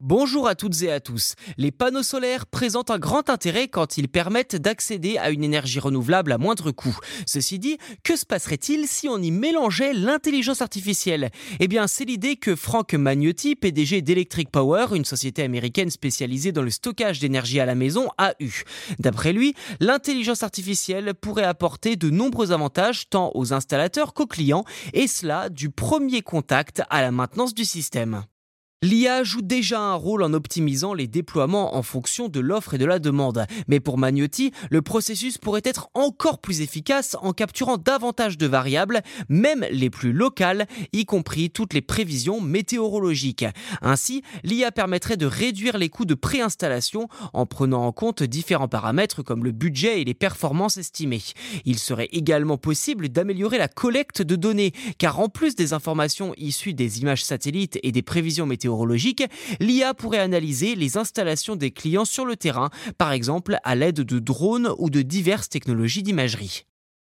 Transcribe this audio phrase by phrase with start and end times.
[0.00, 1.34] Bonjour à toutes et à tous.
[1.56, 6.30] Les panneaux solaires présentent un grand intérêt quand ils permettent d'accéder à une énergie renouvelable
[6.30, 6.96] à moindre coût.
[7.26, 11.30] Ceci dit, que se passerait-il si on y mélangeait l'intelligence artificielle?
[11.58, 16.62] Eh bien, c'est l'idée que Frank Magnotti, PDG d'Electric Power, une société américaine spécialisée dans
[16.62, 18.62] le stockage d'énergie à la maison, a eu.
[19.00, 25.08] D'après lui, l'intelligence artificielle pourrait apporter de nombreux avantages tant aux installateurs qu'aux clients, et
[25.08, 28.22] cela du premier contact à la maintenance du système.
[28.80, 32.84] L'IA joue déjà un rôle en optimisant les déploiements en fonction de l'offre et de
[32.84, 33.44] la demande.
[33.66, 39.02] Mais pour Magnotti, le processus pourrait être encore plus efficace en capturant davantage de variables,
[39.28, 43.46] même les plus locales, y compris toutes les prévisions météorologiques.
[43.82, 49.24] Ainsi, l'IA permettrait de réduire les coûts de préinstallation en prenant en compte différents paramètres
[49.24, 51.24] comme le budget et les performances estimées.
[51.64, 56.74] Il serait également possible d'améliorer la collecte de données, car en plus des informations issues
[56.74, 58.67] des images satellites et des prévisions météorologiques,
[59.60, 64.18] l'IA pourrait analyser les installations des clients sur le terrain, par exemple à l'aide de
[64.18, 66.67] drones ou de diverses technologies d'imagerie.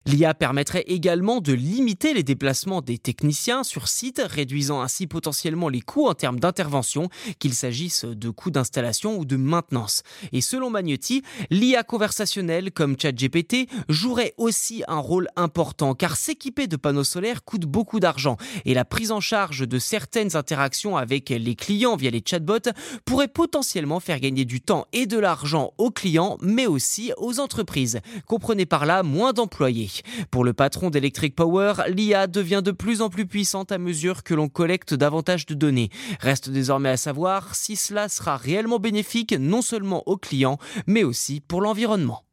[0.07, 5.81] L'IA permettrait également de limiter les déplacements des techniciens sur site, réduisant ainsi potentiellement les
[5.81, 10.03] coûts en termes d'intervention, qu'il s'agisse de coûts d'installation ou de maintenance.
[10.31, 16.77] Et selon Magnetti, l'IA conversationnelle comme ChatGPT jouerait aussi un rôle important car s'équiper de
[16.77, 21.55] panneaux solaires coûte beaucoup d'argent et la prise en charge de certaines interactions avec les
[21.55, 22.71] clients via les chatbots
[23.03, 27.99] pourrait potentiellement faire gagner du temps et de l'argent aux clients mais aussi aux entreprises.
[28.25, 29.89] Comprenez par là moins d'employés.
[30.31, 34.33] Pour le patron d'Electric Power, l'IA devient de plus en plus puissante à mesure que
[34.33, 35.89] l'on collecte davantage de données.
[36.19, 41.41] Reste désormais à savoir si cela sera réellement bénéfique non seulement aux clients, mais aussi
[41.41, 42.26] pour l'environnement.